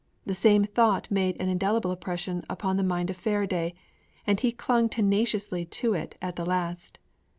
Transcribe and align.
The 0.25 0.33
same 0.33 0.63
thought 0.63 1.11
made 1.11 1.39
an 1.39 1.47
indelible 1.47 1.91
impression 1.91 2.43
upon 2.49 2.75
the 2.75 2.83
mind 2.83 3.11
of 3.11 3.17
Faraday, 3.17 3.75
and 4.25 4.39
he 4.39 4.51
clung 4.51 4.89
tenaciously 4.89 5.63
to 5.63 5.93
it 5.93 6.17
at 6.19 6.37
the 6.37 6.43
last. 6.47 6.97